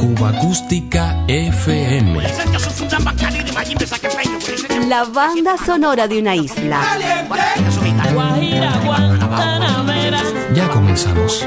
[0.00, 2.20] Cuba Acústica FM.
[4.88, 6.80] La banda sonora de una isla.
[10.52, 11.46] Ya comenzamos.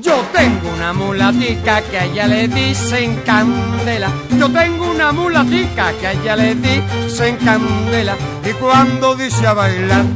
[0.00, 4.10] Yo tengo una mulatica que a ella le dicen candela.
[4.38, 8.16] Yo tengo una mulatica que a ella le dicen candela.
[8.48, 10.06] Y cuando dice a bailar,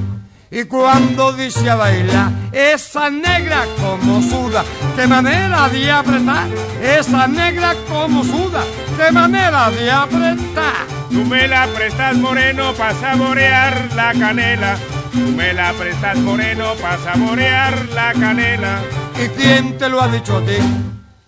[0.57, 4.65] y cuando dice a bailar, esa negra como suda,
[4.97, 6.49] qué manera de apretar.
[6.83, 8.65] Esa negra como suda,
[8.97, 10.87] qué manera de apretar.
[11.11, 14.79] Tú me la prestas moreno para saborear la canela.
[15.13, 18.81] Tú me la prestas moreno para saborear la canela.
[19.23, 20.57] ¿Y quién te lo ha dicho a ti?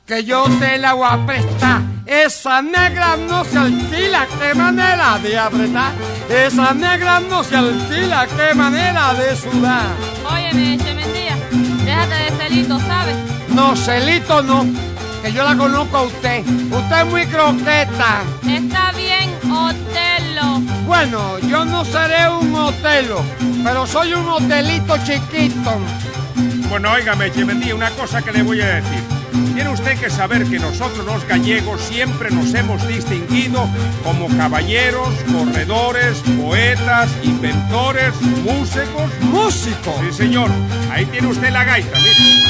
[0.07, 1.98] Que yo te la voy a prestar.
[2.09, 5.93] Esa negra no se alquila, qué manera de apretar.
[6.31, 9.89] Esa negra no se alquila, qué manera de sudar.
[10.25, 11.37] Óyeme, Chementía,
[11.85, 13.15] déjate de celito, ¿sabes?
[13.51, 14.65] No, celito no,
[15.23, 16.47] que yo la conozco a usted.
[16.47, 18.23] Usted es muy croqueta.
[18.49, 20.61] Está bien, Otelo.
[20.87, 23.23] Bueno, yo no seré un hotelo,
[23.63, 25.79] pero soy un hotelito chiquito.
[26.71, 29.18] Bueno, óigame, Chemendía, una cosa que le voy a decir.
[29.55, 33.69] Tiene usted que saber que nosotros los gallegos siempre nos hemos distinguido
[34.05, 39.11] como caballeros, corredores, poetas, inventores, músicos.
[39.23, 39.95] ¡Músico!
[40.01, 40.51] Sí, señor.
[40.91, 42.49] Ahí tiene usted la gaita, mire.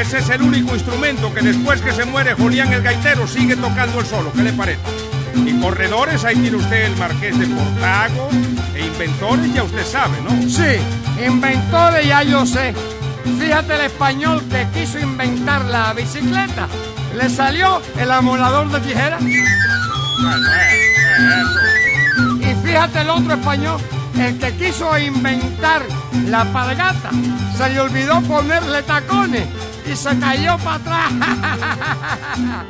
[0.00, 4.00] Ese es el único instrumento que después que se muere Julián el gaitero sigue tocando
[4.00, 4.32] el solo.
[4.32, 4.80] ¿Qué le parece?
[5.46, 8.28] Y corredores, ahí tiene usted el marqués de Portago.
[8.80, 10.30] E inventores, ya usted sabe, ¿no?
[10.48, 10.80] Sí,
[11.22, 12.72] inventores ya yo sé.
[13.38, 16.66] Fíjate el español que quiso inventar la bicicleta.
[17.14, 19.20] Le salió el amolador de tijeras.
[19.20, 20.48] Bueno.
[22.40, 23.78] Y fíjate el otro español,
[24.18, 25.82] el que quiso inventar
[26.26, 27.10] la palgata.
[27.58, 29.46] Se le olvidó ponerle tacones
[29.84, 31.12] y se cayó para atrás.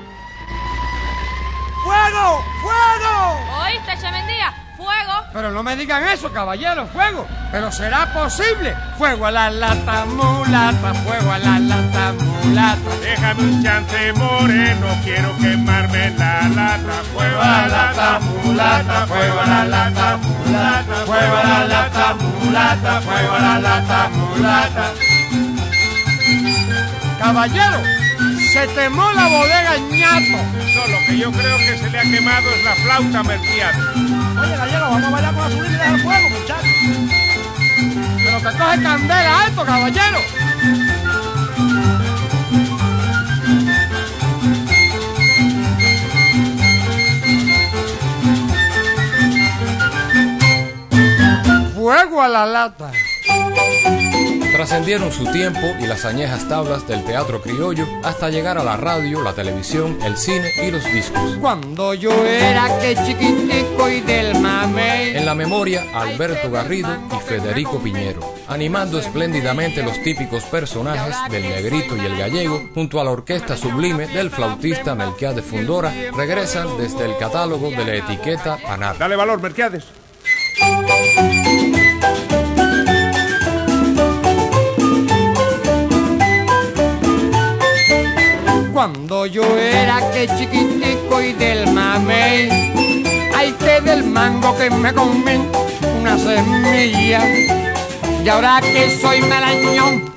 [1.84, 2.44] ¡Fuego!
[2.62, 3.38] ¡Fuego!
[3.62, 4.52] ¿Oíste, Chementía?
[4.80, 5.12] ¡Fuego!
[5.34, 7.26] Pero no me digan eso, caballero, fuego.
[7.52, 8.74] Pero será posible.
[8.96, 12.90] Fuego a la lata mulata, fuego a la lata mulata.
[13.02, 17.02] Déjame un chance moreno, quiero quemarme la lata.
[17.12, 23.00] Fuego a la lata, mulata, fuego a la lata, mulata, fuego a la lata, mulata,
[23.02, 24.92] fuego a la lata, mulata.
[27.18, 27.82] Caballero,
[28.50, 30.42] se temó la bodega ñato.
[30.74, 34.19] No, lo que yo creo que se le ha quemado es la flauta merciana.
[34.40, 36.70] Oye, gallego, vamos a bailar con la subida y dejar fuego, muchachos.
[38.24, 40.18] Pero que coge candela esto, caballero.
[51.74, 52.92] Fuego a la lata.
[54.60, 59.22] Trascendieron su tiempo y las añejas tablas del teatro criollo hasta llegar a la radio,
[59.22, 61.38] la televisión, el cine y los discos.
[61.40, 65.16] Cuando yo era que chiquitico y del mamey.
[65.16, 71.96] En la memoria, Alberto Garrido y Federico Piñero, animando espléndidamente los típicos personajes del negrito
[71.96, 77.16] y el gallego, junto a la orquesta sublime del flautista Melquiades Fundora, regresan desde el
[77.16, 78.98] catálogo de la etiqueta Panar.
[78.98, 79.86] Dale valor, Merquiades.
[90.26, 92.50] Chiquitico y del mamey,
[93.34, 95.40] ay que del mango que me comí
[96.00, 97.22] una semilla.
[98.24, 100.12] Y ahora que soy malañón,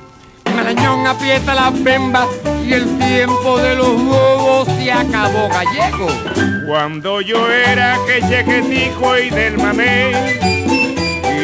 [0.56, 2.28] malañón aprieta las bembas
[2.66, 6.08] y el tiempo de los huevos se acabó gallego.
[6.68, 10.12] Cuando yo era que chequetico y del mamey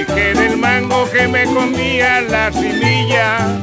[0.01, 3.59] y que del mango que me comía la semilla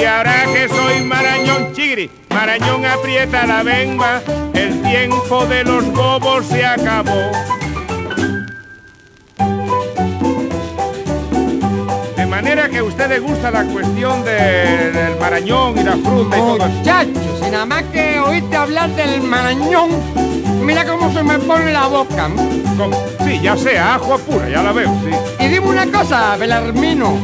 [0.00, 4.22] y ahora que soy marañón chigri, marañón aprieta la bemba,
[4.54, 7.30] el tiempo de los bobos se acabó.
[12.16, 16.36] De manera que a usted le gusta la cuestión de- del marañón y la fruta
[16.36, 16.68] y todo eso.
[16.68, 19.90] Muchachos, y nada más que oíste hablar del marañón,
[20.62, 22.28] mira cómo se me pone la boca.
[22.78, 22.96] ¿Cómo?
[23.26, 25.44] Sí, ya sea, ajo pura, ya la veo, sí.
[25.44, 27.14] Y dime una cosa, Belarmino,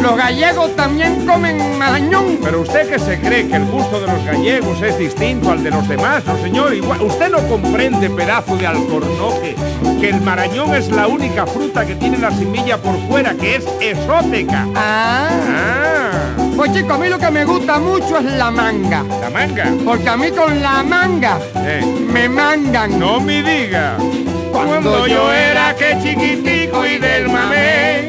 [0.00, 2.38] los gallegos también comen marañón.
[2.42, 5.70] Pero usted que se cree que el gusto de los gallegos es distinto al de
[5.70, 6.74] los demás, ¿no, señor?
[6.74, 9.54] Igual, usted no comprende, pedazo de alcornoque,
[10.00, 13.64] que el marañón es la única fruta que tiene la semilla por fuera, que es
[13.80, 14.66] exótica.
[14.74, 16.10] Ah, Ah,
[16.56, 19.02] Pues chico, a mí lo que me gusta mucho es la manga.
[19.20, 19.66] ¿La manga?
[19.84, 21.82] Porque a mí con la manga Eh,
[22.12, 22.98] me mangan.
[22.98, 23.96] no me diga.
[24.52, 28.08] Cuando Cuando yo yo era que chiquitico y del mamé.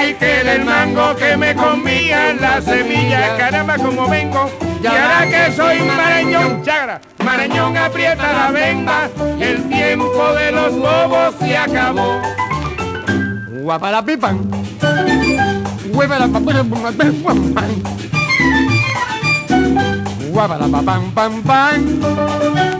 [0.00, 3.36] Ay, que del mango que me comía la semilla.
[3.36, 4.50] Caramba, como vengo.
[4.82, 9.10] Y ahora que soy marañón, chagra, marañón aprieta la venda.
[9.38, 12.18] El tiempo de los bobos se acabó.
[13.60, 14.40] Guaparapipan.
[15.92, 16.72] Huevarapapan.
[20.32, 22.00] Guaparapapan, pam, pam.
[22.00, 22.79] Tiriquerica, tiguerica,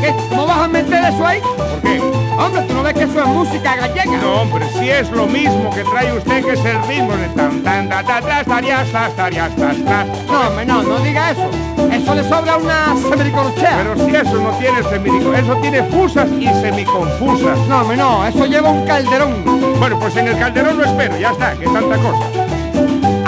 [0.00, 0.14] ¿Qué?
[0.28, 1.40] ¿Cómo vas a meter eso ahí?
[1.40, 2.00] ¿Por qué?
[2.38, 4.16] Hombre, ¿tú no ves que eso es música gallega?
[4.18, 7.62] No, hombre, si es lo mismo que trae usted, que es el ritmo de tan,
[7.62, 10.06] tan, ta, ta, ta, tarías, tas, tarías, tas, tas.
[10.26, 11.50] No, hombre, no, no diga eso.
[11.90, 13.78] Eso le sobra una semiricorchea.
[13.78, 17.58] Pero si eso no tiene semirico, eso tiene fusas y semiconfusas.
[17.66, 19.42] No, hombre, no, eso lleva un calderón.
[19.78, 22.47] Bueno, pues en el calderón lo espero, ya está, que tanta cosa.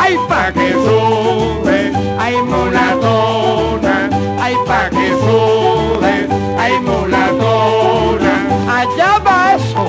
[0.03, 4.09] ¡Ay, Pa' que sube, ¡Ay, mulatona,
[4.41, 6.27] ¡Ay, pa' que sube,
[6.59, 8.33] ay, mulatona.
[8.79, 9.85] ¡Allá va eso!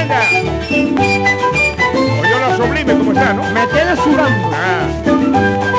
[0.00, 0.20] Anda.
[2.22, 3.42] Oye, lo sublime como está, ¿no?
[3.50, 4.48] Me tiene sudando.
[4.54, 5.73] Ah.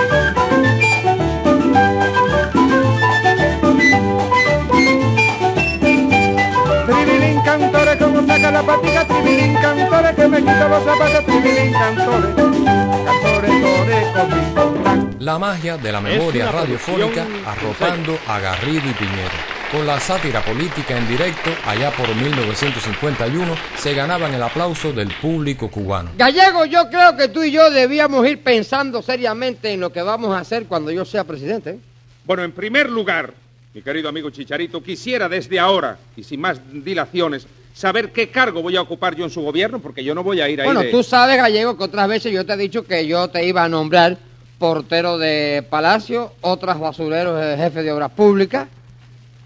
[8.36, 14.82] Saca la patica, tribilín cantores, que me quita los zapatos, tribilín cantores, cantores, tore, conmigo,
[14.84, 15.16] tan.
[15.20, 19.56] La magia de la memoria radiofónica arropando a Garrido y Piñero.
[19.72, 25.70] Con la sátira política en directo, allá por 1951, se ganaban el aplauso del público
[25.70, 26.12] cubano.
[26.18, 30.36] Gallego, yo creo que tú y yo debíamos ir pensando seriamente en lo que vamos
[30.36, 31.80] a hacer cuando yo sea presidente.
[32.26, 33.34] Bueno, en primer lugar,
[33.74, 38.78] mi querido amigo Chicharito, quisiera desde ahora, y sin más dilaciones, saber qué cargo voy
[38.78, 40.92] a ocupar yo en su gobierno, porque yo no voy a ir ahí Bueno, de-
[40.92, 43.70] tú sabes, Gallego, que otras veces yo te he dicho que yo te iba a
[43.70, 44.18] nombrar
[44.58, 48.70] portero de palacio, otras basureros de jefe de obras públicas.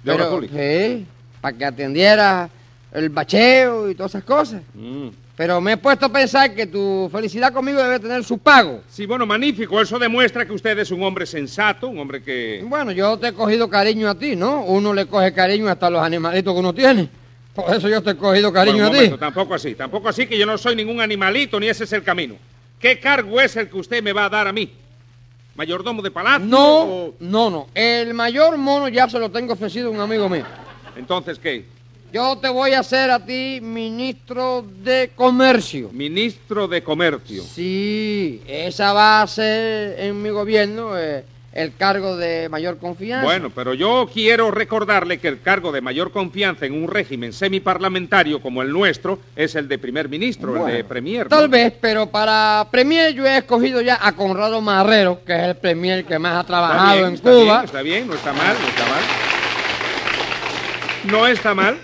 [0.04, 0.58] ¿De obras públicas?
[0.58, 1.06] Sí,
[1.42, 2.48] para que atendiera
[2.94, 4.62] el bacheo y todas esas cosas.
[4.76, 5.08] Mm.
[5.36, 8.82] Pero me he puesto a pensar que tu felicidad conmigo debe tener su pago.
[8.90, 9.82] Sí, bueno, magnífico.
[9.82, 12.64] Eso demuestra que usted es un hombre sensato, un hombre que...
[12.68, 14.62] Bueno, yo te he cogido cariño a ti, ¿no?
[14.66, 17.10] Uno le coge cariño hasta los animalitos que uno tiene.
[17.54, 19.18] Por eso yo te he cogido cariño Bueno, un a ti.
[19.20, 22.36] tampoco así, tampoco así que yo no soy ningún animalito, ni ese es el camino.
[22.80, 24.72] ¿Qué cargo es el que usted me va a dar a mí?
[25.56, 26.46] ¿Mayordomo de palacio?
[26.48, 27.68] No, o- no, no.
[27.74, 30.46] El mayor mono ya se lo tengo ofrecido a un amigo mío.
[30.96, 31.66] Entonces, ¿qué?
[32.14, 35.90] Yo te voy a hacer a ti ministro de comercio.
[35.92, 37.44] Ministro de Comercio.
[37.44, 43.26] Sí, esa va a ser en mi gobierno eh, el cargo de mayor confianza.
[43.26, 48.42] Bueno, pero yo quiero recordarle que el cargo de mayor confianza en un régimen semiparlamentario
[48.42, 51.24] como el nuestro es el de primer ministro, el de premier.
[51.26, 51.30] ¿no?
[51.30, 55.56] Tal vez, pero para premier yo he escogido ya a Conrado Marrero, que es el
[55.56, 57.44] premier que más ha Está trabajado bien, en está Cuba.
[57.44, 59.02] bien, está bien, no está mal, no está mal.
[61.06, 61.78] No está mal.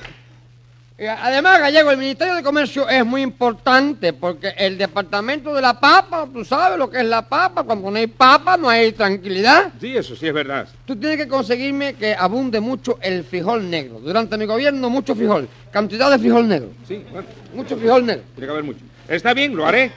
[0.97, 5.77] Y Además, Gallego, el Ministerio de Comercio es muy importante porque el departamento de la
[5.77, 9.73] papa, tú sabes lo que es la papa, cuando no hay papa no hay tranquilidad.
[9.81, 10.69] Sí, eso sí es verdad.
[10.85, 13.99] Tú tienes que conseguirme que abunde mucho el frijol negro.
[13.99, 15.49] Durante mi gobierno, mucho frijol.
[15.69, 16.69] Cantidad de frijol negro.
[16.87, 18.23] Sí, bueno, Mucho frijol negro.
[18.33, 18.79] tiene que haber mucho.
[19.09, 19.91] Está bien, lo haré,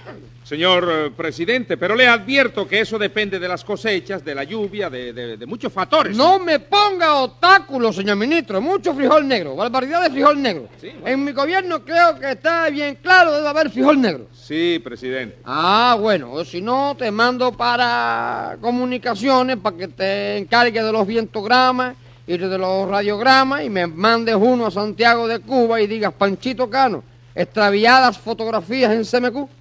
[0.49, 4.89] señor eh, presidente, pero le advierto que eso depende de las cosechas, de la lluvia,
[4.89, 6.17] de, de- de muchos factores.
[6.17, 8.59] No me ponga obstáculos, señor ministro.
[8.61, 9.55] Mucho frijol negro.
[9.57, 10.69] Barbaridad de frijol negro.
[10.81, 11.07] Sí, bueno.
[11.07, 14.27] En mi gobierno creo que está bien claro, debe haber frijol negro.
[14.33, 15.37] Sí, presidente.
[15.45, 21.95] Ah, bueno, si no, te mando para comunicaciones para que te encargues de los vientogramas
[22.27, 26.71] y de los radiogramas y me mandes uno a Santiago de Cuba y digas, Panchito
[26.71, 29.58] Cano, extraviadas fotografías en CMQ.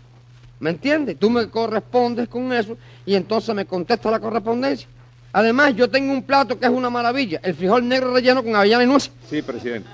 [0.59, 1.17] ¿Me entiendes?
[1.19, 4.87] Tú me correspondes con eso y entonces me contestas la correspondencia.
[5.33, 8.83] Además, yo tengo un plato que es una maravilla, el frijol negro relleno con avellana
[8.83, 9.11] y nuez.
[9.29, 9.87] Sí, presidente.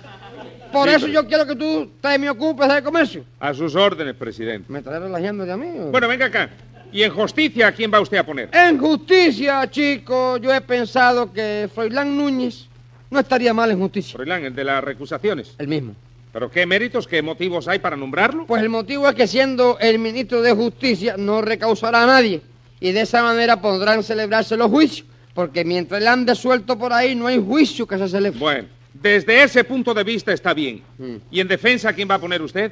[0.71, 3.25] Por Sí, eso yo quiero que tú te me ocupes de comercio.
[3.39, 4.71] A sus órdenes, presidente.
[4.71, 5.67] ¿Me estás relajando de a mí?
[5.79, 5.91] o?
[5.91, 6.49] Bueno, venga acá.
[6.91, 8.49] ¿Y en justicia a quién va usted a poner?
[8.53, 12.67] En justicia, chico, yo he pensado que Froilán Núñez
[13.09, 14.13] no estaría mal en justicia.
[14.15, 15.55] Froilán, el de las recusaciones.
[15.57, 15.95] El mismo.
[16.33, 18.47] ¿Pero qué méritos, qué motivos hay para nombrarlo?
[18.47, 22.41] Pues el motivo es que siendo el ministro de Justicia no recausará a nadie
[22.79, 27.13] y de esa manera podrán celebrarse los juicios, porque mientras él ande suelto por ahí
[27.13, 28.39] no hay juicio que se celebre.
[28.39, 30.81] Bueno, desde ese punto de vista está bien.
[30.97, 31.15] Mm.
[31.29, 32.71] ¿Y en defensa a quién va a poner usted?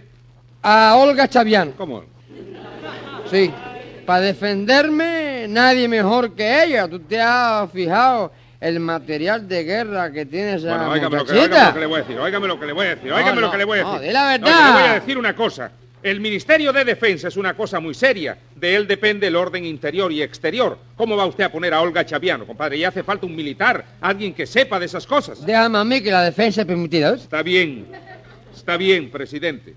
[0.63, 2.03] A Olga Chaviano, ¿Cómo?
[3.29, 3.51] sí.
[4.07, 6.87] Para defenderme, nadie mejor que ella.
[6.87, 11.33] Tú te has fijado el material de guerra que tiene esa Bueno, óigame lo, que,
[11.33, 11.55] muchachita.
[11.57, 13.15] óigame lo que le voy a decir, óigame lo que le voy a decir, No,
[13.15, 14.07] óigame no, lo que le voy a no, decir.
[14.07, 14.65] di la verdad.
[14.67, 15.71] le voy a decir una cosa.
[16.03, 18.35] El Ministerio de Defensa es una cosa muy seria.
[18.55, 20.77] De él depende el orden interior y exterior.
[20.95, 22.79] ¿Cómo va usted a poner a Olga Chaviano, compadre?
[22.79, 25.45] Ya hace falta un militar, alguien que sepa de esas cosas.
[25.45, 27.13] Déjame a mí que la defensa es permitida.
[27.13, 27.85] Está bien,
[28.55, 29.75] está bien, presidente.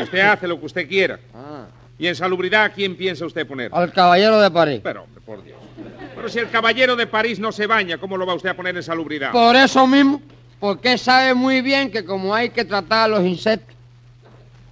[0.00, 1.20] Usted hace lo que usted quiera.
[1.32, 1.66] Ah,
[2.00, 3.70] ¿Y en salubridad a quién piensa usted poner?
[3.74, 4.80] al caballero de París.
[4.82, 5.58] Pero, hombre, por Dios.
[6.16, 8.74] Pero si el caballero de París no se baña, ¿cómo lo va usted a poner
[8.74, 9.32] en salubridad?
[9.32, 10.22] Por eso mismo,
[10.58, 13.76] porque sabe muy bien que como hay que tratar a los insectos,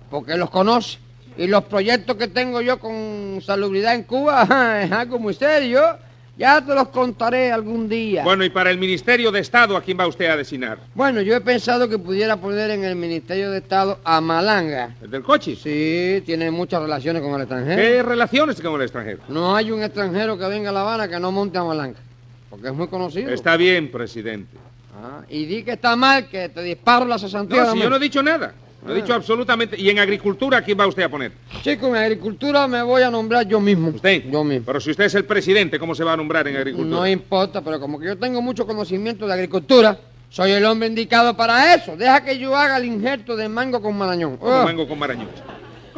[0.08, 0.98] porque los conoce,
[1.36, 5.98] y los proyectos que tengo yo con salubridad en Cuba es algo muy serio,
[6.38, 8.22] ya te los contaré algún día.
[8.22, 10.78] Bueno, y para el Ministerio de Estado, ¿a quién va usted a designar?
[10.94, 14.94] Bueno, yo he pensado que pudiera poner en el Ministerio de Estado a Malanga.
[15.02, 15.56] ¿El del coche?
[15.56, 17.76] Sí, tiene muchas relaciones con el extranjero.
[17.76, 19.18] ¿Qué relaciones con el extranjero?
[19.28, 21.98] No hay un extranjero que venga a La Habana que no monte a Malanga,
[22.48, 23.30] porque es muy conocido.
[23.30, 24.56] Está bien, presidente.
[25.02, 27.64] Ah, y di que está mal, que te disparo la cesantía.
[27.64, 28.54] No, si yo no he dicho nada.
[28.84, 29.78] No he dicho absolutamente.
[29.80, 31.32] ¿Y en agricultura quién va usted a poner?
[31.62, 33.88] Chico, en agricultura me voy a nombrar yo mismo.
[33.88, 34.24] ¿Usted?
[34.30, 34.64] Yo mismo.
[34.66, 36.96] Pero si usted es el presidente, ¿cómo se va a nombrar en agricultura?
[36.96, 39.98] No importa, pero como que yo tengo mucho conocimiento de agricultura,
[40.30, 41.96] soy el hombre indicado para eso.
[41.96, 44.36] Deja que yo haga el injerto de mango con marañón.
[44.36, 44.64] ¿Cómo Ah.
[44.64, 45.28] mango con marañón?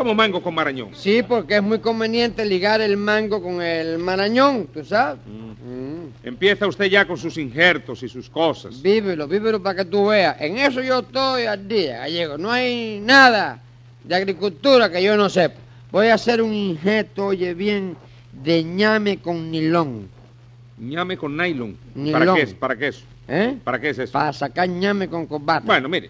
[0.00, 0.94] ¿Cómo mango con marañón?
[0.94, 5.20] Sí, porque es muy conveniente ligar el mango con el marañón, ¿tú sabes?
[5.26, 6.26] Mm.
[6.26, 8.80] Empieza usted ya con sus injertos y sus cosas.
[8.80, 10.40] Vívelo, vívelo para que tú veas.
[10.40, 12.38] En eso yo estoy al día, gallego.
[12.38, 13.60] No hay nada
[14.02, 15.56] de agricultura que yo no sepa.
[15.92, 17.94] Voy a hacer un injerto, oye bien,
[18.42, 20.08] de ñame con nilón.
[20.78, 21.76] Ñame con nylon.
[21.94, 22.18] Nylon.
[22.18, 22.54] ¿Para qué es?
[22.54, 23.04] ¿Para qué es?
[23.28, 23.58] ¿Eh?
[23.62, 24.12] ¿Para qué es eso?
[24.14, 25.66] Para sacar ñame con corbata.
[25.66, 26.08] Bueno, mire,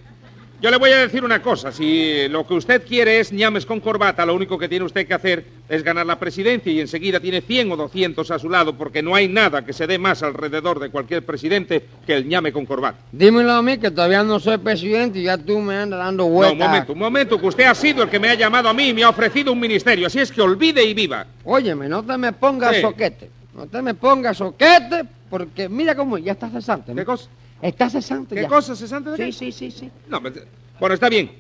[0.60, 1.72] yo le voy a decir una cosa.
[1.72, 5.14] Si lo que usted quiere es ñames con corbata, lo único que tiene usted que
[5.14, 9.02] hacer es ganar la presidencia y enseguida tiene 100 o 200 a su lado, porque
[9.02, 12.66] no hay nada que se dé más alrededor de cualquier presidente que el ñame con
[12.66, 12.98] corbata.
[13.12, 16.28] Dímelo a mí, que todavía no soy presidente y ya tú me andas dando No,
[16.30, 16.52] vueltas.
[16.52, 18.88] un momento, un momento, que usted ha sido el que me ha llamado a mí
[18.88, 21.26] y me ha ofrecido un ministerio, así es que olvide y viva.
[21.44, 22.82] Óyeme, no te me pongas Sí.
[22.82, 23.30] soquete.
[23.54, 26.92] No te me pongas soquete, porque mira cómo ya está cesante.
[26.92, 26.98] ¿no?
[27.00, 27.28] ¿Qué cosa?
[27.62, 28.48] Está cesante ¿Qué ya.
[28.48, 29.32] cosa, cesante de Sí, qué?
[29.32, 29.90] sí, sí, sí.
[30.08, 30.34] No, pues,
[30.78, 31.30] bueno, está bien.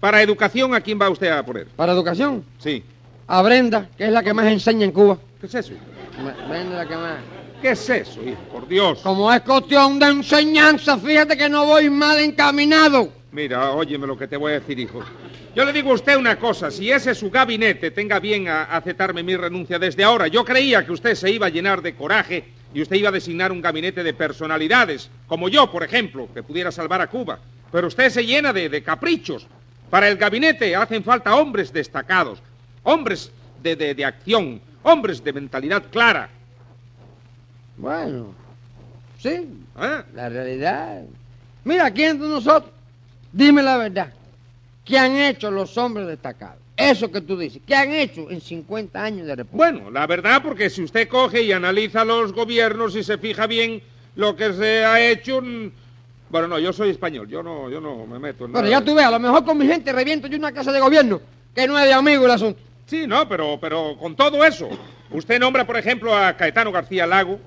[0.00, 1.66] Para educación, ¿a quién va usted a poner?
[1.68, 2.84] Para educación, Sí.
[3.26, 5.18] a Brenda, que es la que más enseña en Cuba.
[5.40, 5.72] ¿Qué es eso?
[5.72, 7.18] Bre- Brenda la que más.
[7.62, 8.38] ¿Qué es eso, hijo?
[8.52, 9.00] Por Dios.
[9.00, 13.10] Como es cuestión de enseñanza, fíjate que no voy mal encaminado.
[13.30, 15.02] Mira, óyeme lo que te voy a decir, hijo.
[15.54, 18.64] Yo le digo a usted una cosa, si ese es su gabinete, tenga bien a
[18.64, 20.28] aceptarme mi renuncia desde ahora.
[20.28, 23.52] Yo creía que usted se iba a llenar de coraje y usted iba a designar
[23.52, 27.38] un gabinete de personalidades, como yo, por ejemplo, que pudiera salvar a Cuba.
[27.70, 29.46] Pero usted se llena de, de caprichos.
[29.90, 32.40] Para el gabinete hacen falta hombres destacados,
[32.82, 33.30] hombres
[33.62, 36.30] de, de- de acción, hombres de mentalidad clara.
[37.76, 38.34] Bueno,
[39.18, 40.02] sí, ¿eh?
[40.14, 41.02] la realidad.
[41.64, 42.72] Mira, ¿quién de nosotros?
[43.32, 44.12] Dime la verdad.
[44.84, 46.58] ¿Qué han hecho los hombres destacados?
[46.76, 47.60] Eso que tú dices.
[47.66, 49.70] ¿Qué han hecho en 50 años de república?
[49.72, 53.82] Bueno, la verdad, porque si usted coge y analiza los gobiernos y se fija bien
[54.16, 55.42] lo que se ha hecho...
[55.42, 55.70] mm,
[56.30, 58.84] Bueno, no, yo soy español, yo no, yo no me meto en Bueno, nada ya
[58.84, 61.20] tú ves, a lo mejor con mi gente reviento yo una casa de gobierno,
[61.54, 62.60] que no es de amigo el asunto.
[62.86, 64.68] Sí, no, pero, pero con todo eso,
[65.10, 67.38] usted nombra, por ejemplo, a Caetano García Lago,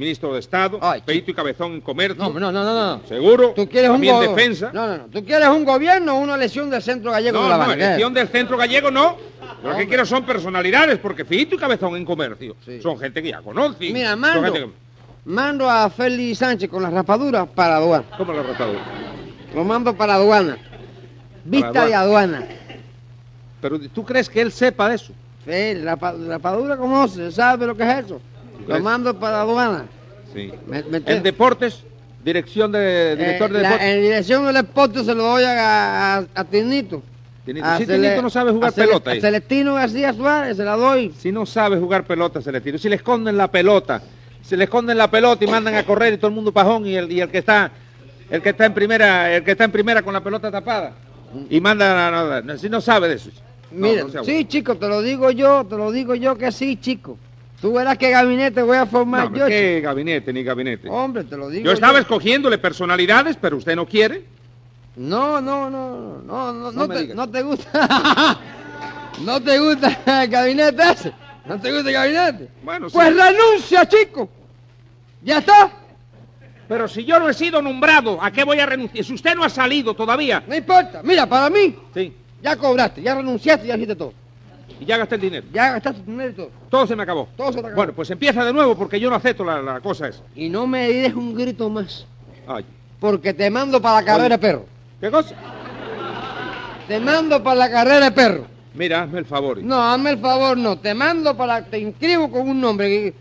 [0.00, 2.16] ministro de Estado, Ay, Peito y Cabezón en Comercio.
[2.24, 3.06] No, no, no, no, no.
[3.06, 3.52] Seguro.
[3.54, 4.70] Tú quieres un también defensa.
[4.72, 5.04] No, no, no.
[5.04, 8.12] ¿Tú quieres un gobierno o una elección del centro gallego No, de La no, elección
[8.14, 9.16] del centro gallego no.
[9.62, 12.80] Lo que quiero son personalidades, porque Fito y Cabezón en Comercio Sí.
[12.80, 13.90] son gente que ya conoce.
[13.92, 14.68] Mira, mando, que-
[15.26, 18.04] mando a Félix Sánchez con las rapaduras para aduana.
[18.16, 18.80] ¿Cómo lo retadura?
[19.54, 20.56] Lo mando para aduana.
[21.44, 21.86] Vista aduana.
[21.86, 22.44] de aduana.
[23.60, 25.12] Pero ¿tú crees que él sepa eso?
[25.44, 28.20] Félix, rapa- rapadura conoce, sabe lo que es eso.
[28.66, 29.84] Lo mando para aduana.
[30.34, 30.52] Sí.
[30.66, 31.82] Me- me- En deportes,
[32.24, 33.94] dirección de director Eh, de la- deportes.
[33.94, 37.02] en dirección del deporte se lo doy a, a, a Tinito.
[37.44, 37.66] Tinito.
[37.66, 39.20] A Si Cele- Tinito no sabe jugar Cele- pelota a.
[39.20, 41.12] Celestino García Suárez se la doy.
[41.18, 42.78] Si no sabe jugar pelota, se le tira.
[42.78, 44.02] Si le esconden la pelota,
[44.42, 46.94] se le esconden la pelota y mandan a correr y todo el mundo pajón y
[46.96, 47.70] el, y el que está
[48.30, 50.92] el que está en primera, el que está en primera con la pelota tapada
[51.48, 52.40] y manda a nada.
[52.42, 53.30] No, si no sabe de eso.
[53.72, 56.76] No, Mira, no sí, chico, te lo digo yo, te lo digo yo que sí,
[56.76, 57.18] chico.
[57.60, 59.46] Tú verás qué gabinete voy a formar No, yo.
[59.46, 60.88] qué gabinete ni gabinete.
[60.88, 64.24] Hombre, te lo digo Yo estaba escogiéndole personalidades, pero usted no quiere.
[64.96, 68.38] No, no, no, no, no, no, No te, no te gusta.
[69.24, 71.12] no te gusta el gabinete ese.
[71.44, 72.48] No te gusta el gabinete.
[72.62, 72.94] Bueno, sí.
[72.94, 74.28] Pues renuncia, chico.
[75.22, 75.70] Ya está.
[76.66, 79.04] Pero si yo no he sido nombrado, ¿a qué voy a renunciar?
[79.04, 80.42] Si usted no ha salido todavía.
[80.46, 81.02] No importa.
[81.02, 82.14] Mira, para mí, Sí.
[82.42, 84.14] ya cobraste, ya renunciaste, ya hiciste todo.
[84.78, 85.46] Y ya gasté el dinero.
[85.52, 86.50] Ya gastaste tu dinero y todo.
[86.68, 87.28] Todo se me acabó.
[87.36, 87.76] Todo se te acabó.
[87.76, 90.22] Bueno, pues empieza de nuevo porque yo no acepto la, la cosa esa.
[90.34, 92.06] Y no me des un grito más.
[92.46, 92.64] Ay.
[92.98, 94.66] Porque te mando para la carrera de perro.
[95.00, 95.34] ¿Qué cosa?
[96.86, 98.46] Te mando para la carrera de perro.
[98.74, 99.58] Mira, hazme el favor.
[99.62, 100.78] No, hazme el favor, no.
[100.78, 101.64] Te mando para...
[101.64, 103.14] Te inscribo con un nombre.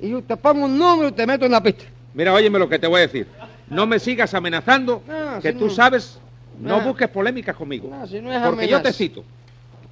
[0.00, 1.84] Y, y yo te pongo un nombre y te meto en la pista.
[2.14, 3.26] Mira, óyeme lo que te voy a decir.
[3.68, 6.18] No me sigas amenazando, No, que si tú no- sabes,
[6.60, 6.84] no No.
[6.84, 7.88] busques polémicas conmigo.
[7.90, 9.24] No, si no es porque yo te cito.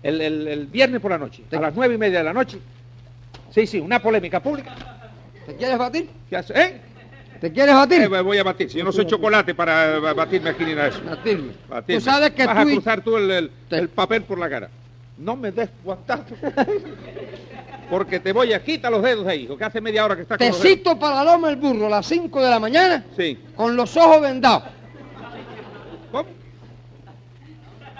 [0.05, 2.33] El, el- el viernes por la noche, Te- a las nueve y media de la
[2.33, 2.59] noche.
[3.51, 4.75] Sí, sí, una polémica pública.
[5.47, 6.09] ¿Te quieres batir?
[6.31, 6.53] ¿Qué hace?
[6.61, 6.81] ¿Eh?
[7.41, 8.03] ¿Te quieres batir?
[8.03, 8.71] Eh, voy a batir.
[8.71, 11.01] Si yo no soy chocolate para eh, batirme aquí ni nada de eso.
[11.05, 11.53] Batirme.
[11.69, 12.01] Batirme.
[12.01, 12.69] Tú sabes que Vas tú...
[12.69, 14.69] a y- cruzar tú el, el- Te- el papel por la cara.
[15.19, 16.35] No me des guantazo.
[17.91, 20.23] Porque te voy a quitar los dedos de ahí, hijo, que hace media hora que
[20.23, 20.67] estás Te con dedos.
[20.77, 23.39] cito para la loma el burro a las 5 de la mañana Sí.
[23.55, 24.65] con los ojos vendados.
[26.11, 26.29] ¿Cómo?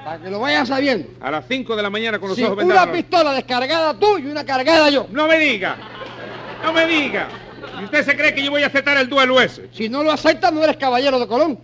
[0.05, 1.09] Para que lo vayas sabiendo.
[1.21, 2.91] A las 5 de la mañana con los Sí, ojos una vendados.
[2.97, 5.07] pistola descargada tú y una cargada yo.
[5.11, 5.77] No me diga.
[6.63, 7.29] No me diga.
[7.81, 9.69] ¿Y usted se cree que yo voy a aceptar el duelo ese?
[9.73, 11.59] Si no lo aceptas, no eres caballero de Colón.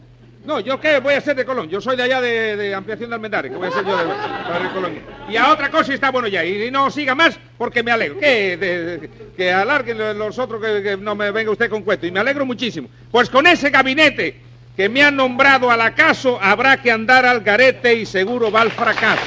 [0.44, 1.68] No, ¿yo qué voy a hacer de Colón?
[1.68, 3.52] Yo soy de allá de, de ampliación de Almendares.
[3.52, 4.92] ¿Qué voy a hacer yo de, de Colón?
[5.28, 6.42] Y a otra cosa está bueno ya.
[6.44, 8.18] Y, no siga más porque me alegro.
[8.18, 8.56] ¿Qué?
[8.56, 12.06] De- de- que alarguen los otros, que, que no me venga usted con cuento.
[12.06, 12.88] Y me alegro muchísimo.
[13.10, 14.40] Pues con ese gabinete
[14.80, 18.70] que me han nombrado al acaso, habrá que andar al garete y seguro va al
[18.70, 19.20] fracaso.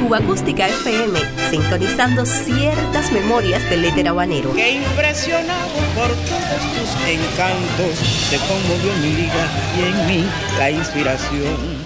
[0.00, 1.18] Cuba Acústica FM,
[1.50, 4.54] sintonizando ciertas memorias del éter habanero.
[4.54, 7.98] que impresionado por todos tus encantos,
[8.30, 10.24] se conmovió mi vida y en mí
[10.56, 11.82] la inspiración.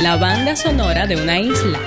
[0.00, 1.78] La banda sonora de una isla.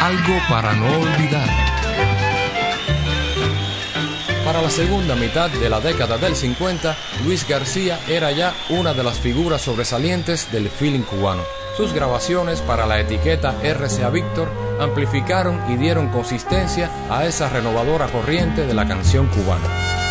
[0.00, 1.48] Algo para no olvidar.
[4.44, 9.02] Para la segunda mitad de la década del 50, Luis García era ya una de
[9.02, 11.42] las figuras sobresalientes del feeling cubano.
[11.76, 14.48] Sus grabaciones para la etiqueta RCA Victor
[14.78, 20.05] amplificaron y dieron consistencia a esa renovadora corriente de la canción cubana.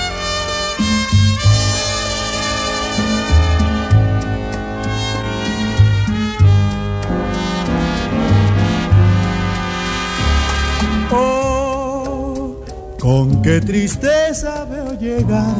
[13.05, 15.55] Con qué tristeza veo llegar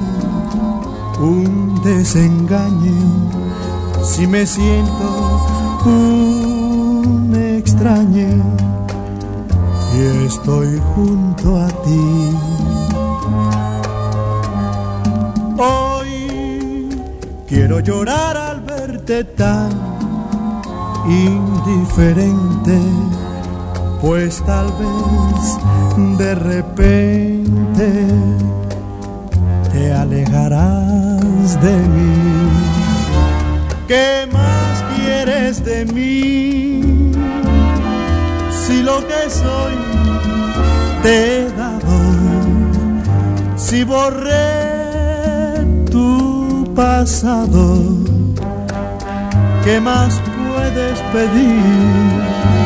[1.20, 3.30] un desengaño
[4.04, 5.46] si me siento
[5.86, 8.30] un extraño
[9.96, 12.32] y estoy junto a ti.
[15.60, 16.90] Hoy
[17.48, 19.70] quiero llorar al verte tan
[21.08, 22.82] indiferente
[24.06, 28.06] pues tal vez de repente
[29.74, 32.14] te alejarás de mí.
[33.88, 37.14] ¿Qué más quieres de mí?
[38.52, 39.74] Si lo que soy
[41.02, 41.98] te he dado,
[43.58, 47.80] si borré tu pasado,
[49.64, 52.65] ¿qué más puedes pedir?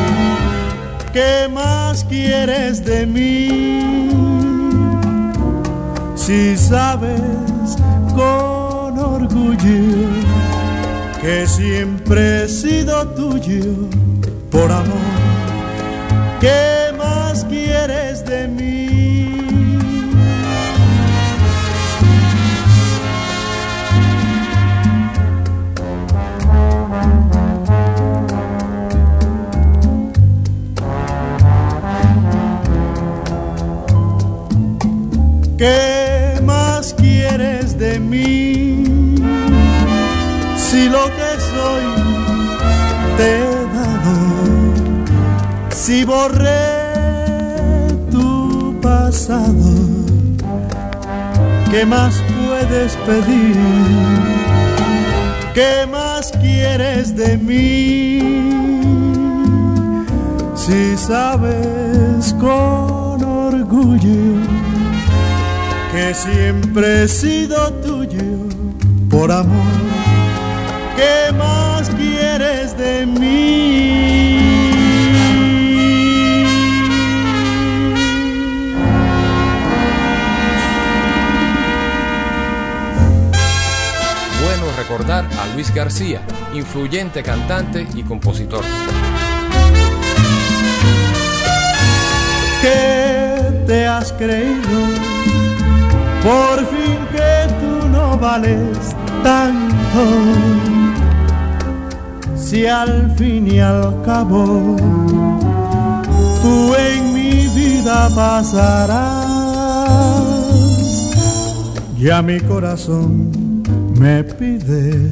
[1.12, 4.10] ¿Qué más quieres de mí?
[6.14, 7.20] Si sabes
[8.14, 10.08] con orgullo
[11.20, 13.88] que siempre he sido tuyo
[14.52, 15.10] por amor.
[16.40, 18.79] ¿Qué más quieres de mí?
[35.60, 38.82] ¿Qué más quieres de mí?
[40.56, 41.86] Si lo que soy
[43.18, 44.16] te he dado,
[45.68, 46.78] si borré
[48.10, 49.74] tu pasado,
[51.70, 53.56] ¿qué más puedes pedir?
[55.52, 58.22] ¿Qué más quieres de mí?
[60.54, 64.49] Si sabes con orgullo
[66.00, 68.48] que siempre he sido tuyo
[69.10, 69.74] por amor.
[70.96, 74.40] ¿Qué más quieres de mí?
[84.42, 86.22] Bueno recordar a Luis García,
[86.54, 88.64] influyente cantante y compositor.
[92.62, 94.79] ¿Qué te has creído?
[96.22, 100.02] Por fin que tú no vales tanto
[102.36, 104.76] si al fin y al cabo
[106.42, 109.30] tú en mi vida pasarás?
[111.98, 113.62] Ya mi corazón
[113.98, 115.10] me pide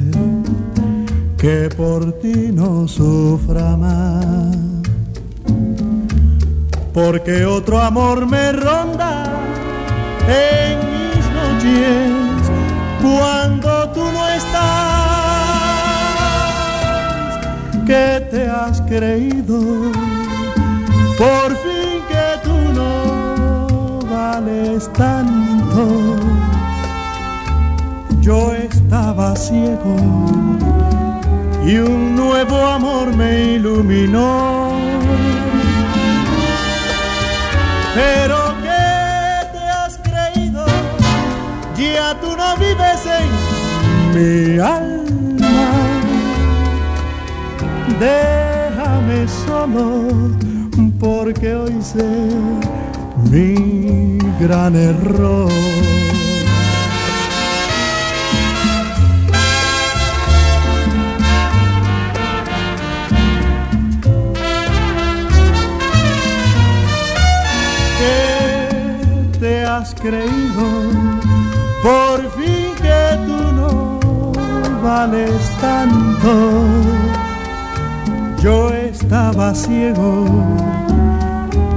[1.37, 4.57] que por ti no sufra más.
[6.93, 9.25] Porque otro amor me ronda
[10.27, 10.88] en
[13.01, 14.59] cuando tú no estás.
[17.85, 19.59] Que te has creído
[21.17, 26.15] por fin que tú no vales tanto.
[28.21, 29.95] Yo estaba ciego
[31.65, 34.71] y un nuevo amor me iluminó.
[37.95, 38.48] Pero
[42.21, 43.29] Tú no vives en
[44.15, 45.71] mi alma.
[47.99, 50.07] Déjame solo
[50.97, 52.29] porque hoy sé
[53.29, 55.49] mi gran error.
[69.79, 70.78] has creído
[71.83, 73.99] por fin que tú no
[74.83, 76.63] vales tanto.
[78.41, 80.25] Yo estaba ciego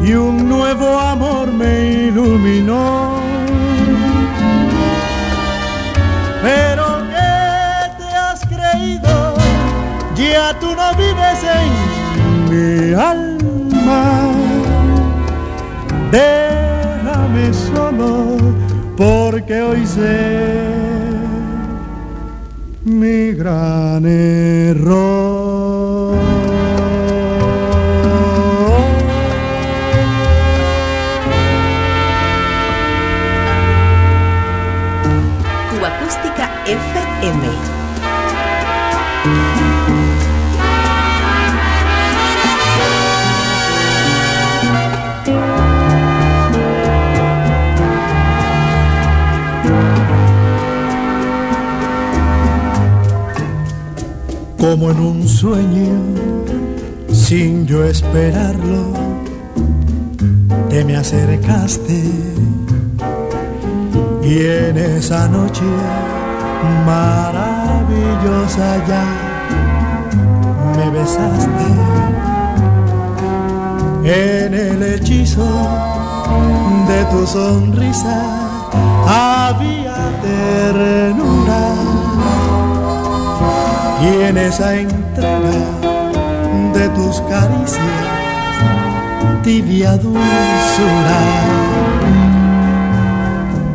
[0.04, 3.14] y un nuevo amor me iluminó.
[6.42, 9.34] Pero ¿qué te has creído?
[10.16, 11.70] Ya tú no vives en
[12.50, 14.30] mi alma.
[16.10, 18.41] Déjame solo
[18.96, 20.82] porque hoy sé
[22.84, 25.31] mi gran error.
[54.82, 55.92] Como en un sueño,
[57.12, 58.92] sin yo esperarlo,
[60.70, 62.02] te me acercaste.
[64.24, 65.62] Y en esa noche
[66.84, 69.04] maravillosa ya
[70.76, 71.68] me besaste.
[74.04, 75.46] En el hechizo
[76.88, 78.20] de tu sonrisa
[79.06, 82.01] había ternura
[84.02, 85.50] y en esa entrega
[86.74, 88.22] de tus caricias
[89.42, 91.20] tibia dulzura.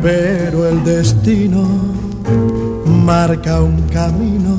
[0.02, 1.66] Pero el destino
[3.04, 4.58] marca un camino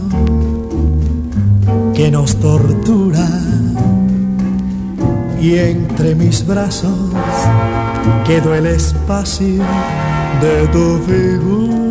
[1.94, 3.28] que nos tortura
[5.42, 7.00] y entre mis brazos
[8.26, 9.64] quedó el espacio
[10.42, 11.89] de tu figura.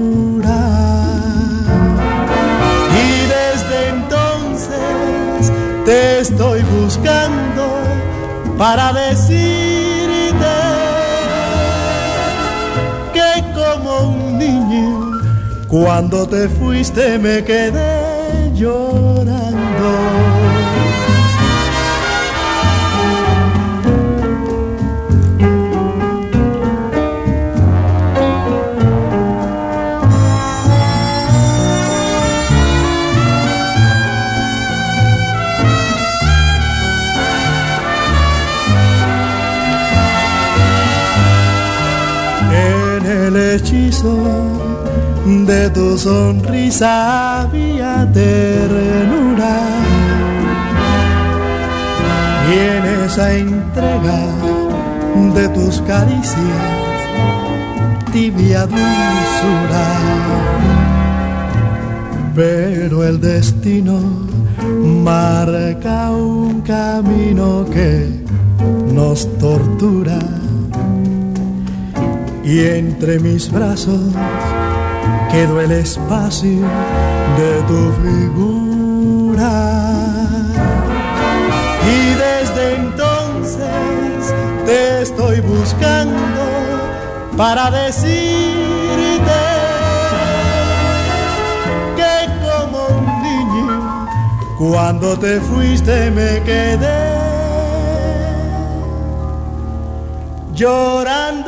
[5.88, 7.66] Te estoy buscando
[8.59, 10.55] para decirte
[13.14, 15.12] que como un niño
[15.66, 20.38] cuando te fuiste me quedé llorando.
[45.79, 49.57] Tu sonrisa había ternura
[52.51, 54.21] y en esa entrega
[55.37, 56.97] de tus caricias
[58.12, 59.88] tibia dulzura.
[62.35, 64.01] Pero el destino
[65.05, 68.25] marca un camino que
[68.93, 70.19] nos tortura.
[72.45, 74.01] Y entre mis brazos
[75.31, 76.62] quedó el espacio
[77.38, 79.51] de tu figura.
[81.87, 84.35] Y desde entonces
[84.67, 86.41] te estoy buscando
[87.37, 88.59] para decirte
[91.97, 92.38] que
[94.59, 97.17] Cuando te fuiste me quedé
[100.53, 101.47] llorando.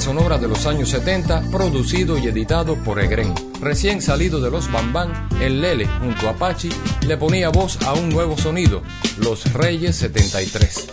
[0.00, 3.34] Sonora de los años 70, producido y editado por Egren.
[3.60, 6.70] Recién salido de los Bambán, el Lele, junto a Pachi,
[7.06, 8.82] le ponía voz a un nuevo sonido,
[9.18, 10.86] Los Reyes 73.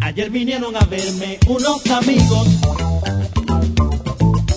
[0.00, 2.48] Ayer vinieron a verme unos amigos,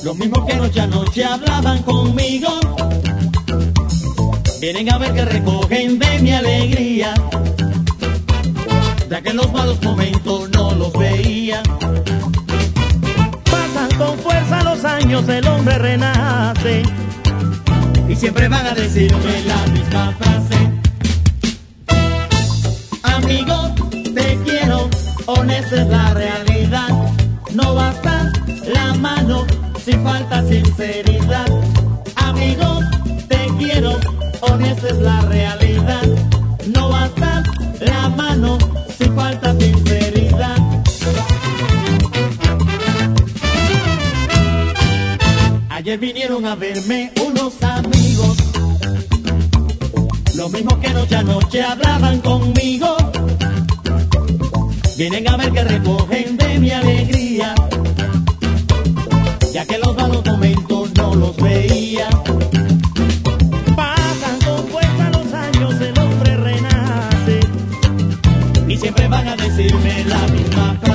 [0.04, 2.50] los mismos que noche a noche hablaban conmigo.
[4.62, 7.14] Vienen a ver que recogen de mi alegría,
[9.14, 11.62] ya que en los malos momentos no los veía.
[13.44, 16.82] Pasan con fuerza los años, el hombre renace,
[18.10, 20.58] y siempre van a decirme la misma frase.
[23.04, 23.76] Amigo,
[24.16, 24.90] te quiero,
[25.28, 26.90] honesta es la realidad.
[27.54, 28.34] No basta
[28.66, 29.46] la mano
[29.86, 31.53] si falta sinceridad.
[46.00, 48.36] Vinieron a verme unos amigos,
[50.36, 52.98] los mismos que noche a noche hablaban conmigo.
[54.98, 57.54] Vienen a ver que recogen de mi alegría,
[59.54, 62.10] ya que los malos momentos no los veía.
[63.76, 67.40] Pasan con fuerza los años, el hombre renace,
[68.68, 70.93] y siempre van a decirme la misma frase.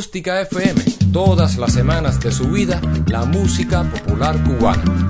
[0.00, 0.82] Acústica FM,
[1.12, 5.09] todas las semanas de su vida, la música popular cubana.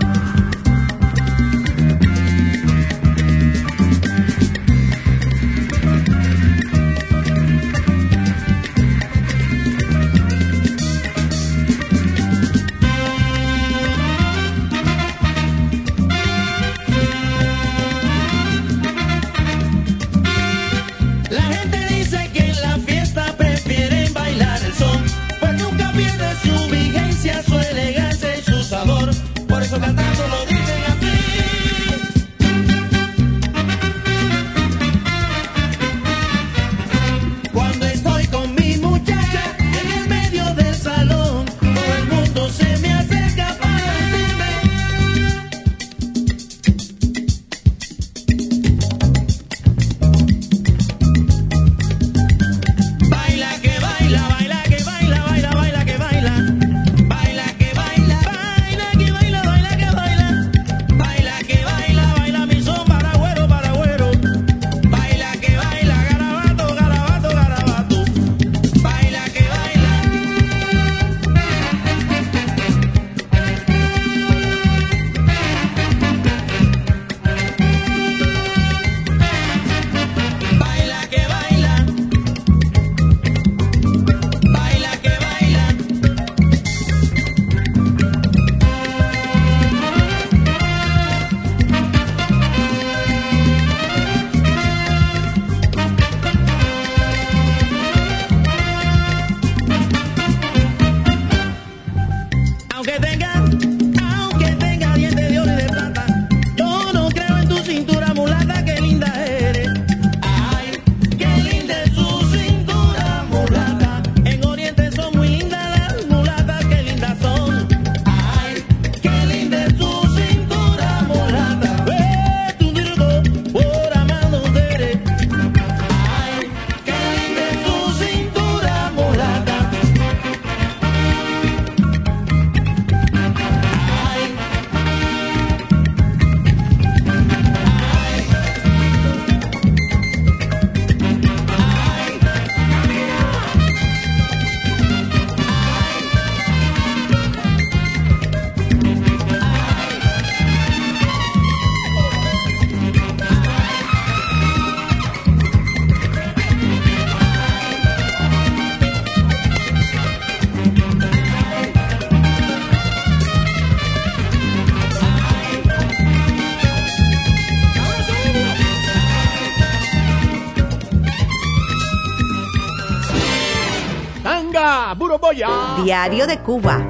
[175.84, 176.86] Diario de Cuba.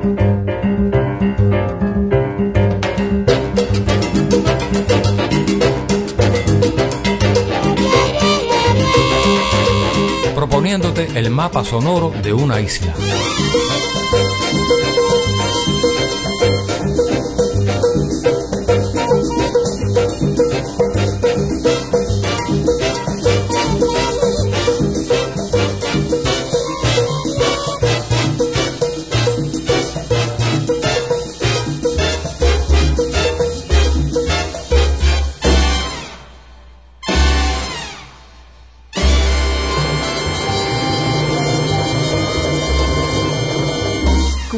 [10.35, 12.93] Proponiéndote el mapa sonoro de una isla.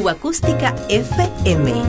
[0.08, 1.84] Acústica FM.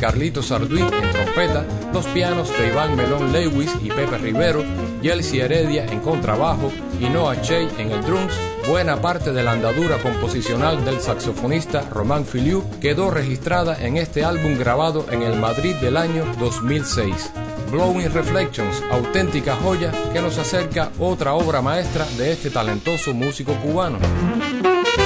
[0.00, 4.64] Complicidad de Carlito Sarduí en trompeta, los pianos de Iván Melón Lewis y Pepe Rivero,
[5.02, 8.34] Yelsi Heredia en contrabajo y Noah Che en el drums,
[8.68, 14.58] buena parte de la andadura composicional del saxofonista Román Filiu quedó registrada en este álbum
[14.58, 17.32] grabado en el Madrid del año 2006.
[17.70, 23.98] Blowing Reflections, auténtica joya que nos acerca otra obra maestra de este talentoso músico cubano.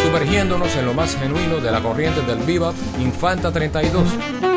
[0.03, 4.54] Sumergiéndonos en lo más genuino de la corriente del bebop, Infanta 32.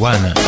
[0.00, 0.39] Música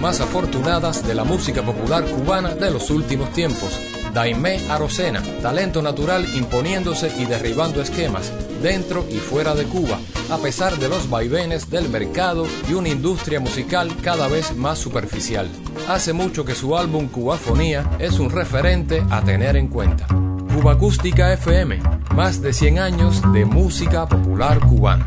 [0.00, 3.78] más afortunadas de la música popular cubana de los últimos tiempos.
[4.14, 8.32] Daimé Arocena, talento natural imponiéndose y derribando esquemas,
[8.62, 9.98] dentro y fuera de Cuba,
[10.30, 15.48] a pesar de los vaivenes del mercado y una industria musical cada vez más superficial.
[15.88, 20.06] Hace mucho que su álbum Cubafonía es un referente a tener en cuenta.
[20.54, 21.80] Cuba Acústica FM,
[22.14, 25.06] más de 100 años de música popular cubana.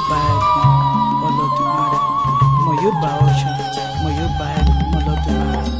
[0.00, 2.00] yóò bá ẹ̀gbọ́n ọlọ́dún mara
[2.64, 3.56] mo yóò bá ọ̀ṣun
[4.02, 5.79] mo yóò bá ẹ̀gbọ́n ọlọ́dún mara.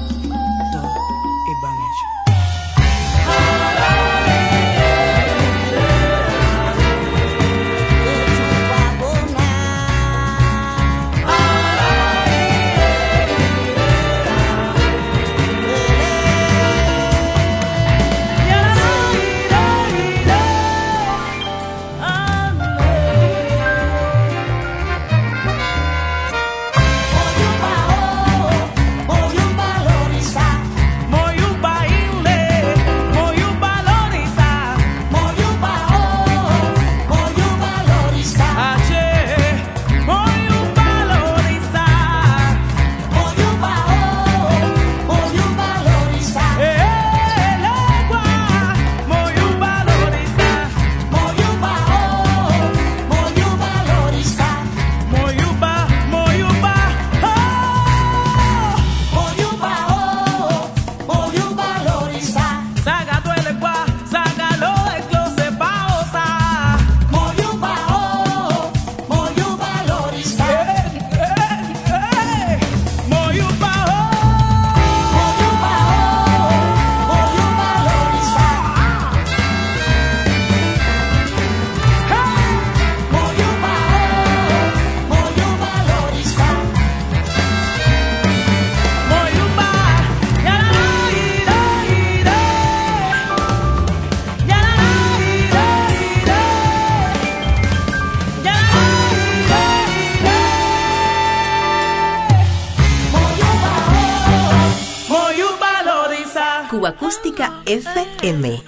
[107.70, 108.64] FM.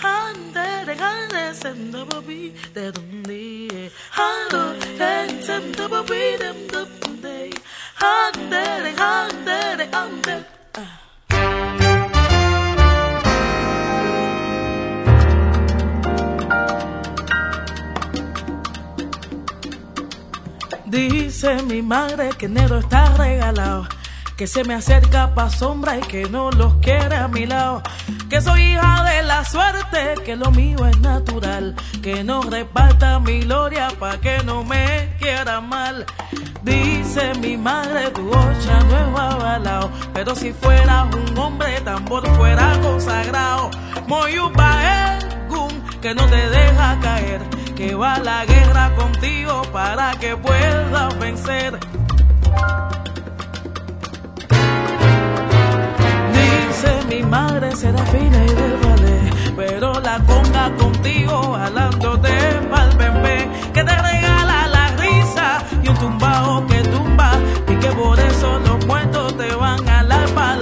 [20.86, 23.88] Dice mi madre que enero está regalado
[24.36, 27.82] que se me acerca pa' sombra y que no los quiere a mi lado.
[28.32, 31.76] Que soy hija de la suerte, que lo mío es natural.
[32.02, 36.06] Que no reparta mi gloria pa' que no me quiera mal.
[36.62, 39.90] Dice mi madre, tu ocha no es avalado.
[40.14, 43.68] Pero si fueras un hombre, tambor fuera consagrado.
[44.08, 45.18] Moyupa
[46.00, 47.42] que no te deja caer.
[47.76, 51.78] Que va a la guerra contigo para que puedas vencer.
[57.08, 62.30] Mi madre será fina y del ballet, pero la conga contigo jalándote
[62.70, 67.32] pa'l bebé, que te regala la risa y un tumbao que tumba,
[67.68, 70.61] y que por eso los muertos te van a la pa'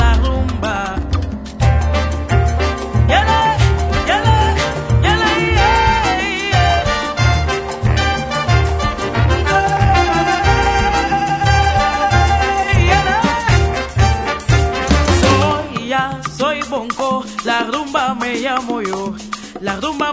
[18.63, 19.15] moyo
[19.61, 20.13] la rumba